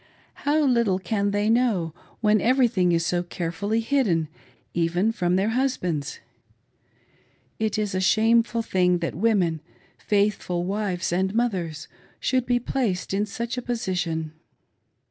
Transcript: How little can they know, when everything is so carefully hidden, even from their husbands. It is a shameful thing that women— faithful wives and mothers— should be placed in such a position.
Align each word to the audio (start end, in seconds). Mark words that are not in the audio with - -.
How 0.49 0.61
little 0.63 0.97
can 0.97 1.29
they 1.29 1.47
know, 1.47 1.93
when 2.21 2.41
everything 2.41 2.91
is 2.91 3.05
so 3.05 3.21
carefully 3.21 3.81
hidden, 3.81 4.29
even 4.73 5.11
from 5.11 5.35
their 5.35 5.49
husbands. 5.49 6.19
It 7.59 7.77
is 7.77 7.93
a 7.93 8.01
shameful 8.01 8.63
thing 8.63 8.97
that 8.97 9.13
women— 9.13 9.61
faithful 9.99 10.63
wives 10.63 11.13
and 11.13 11.35
mothers— 11.35 11.87
should 12.19 12.47
be 12.47 12.57
placed 12.57 13.13
in 13.13 13.27
such 13.27 13.59
a 13.59 13.61
position. 13.61 14.33